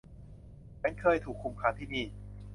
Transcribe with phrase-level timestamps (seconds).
[0.81, 2.05] ฉันเคยถูกคุมขังที่นี่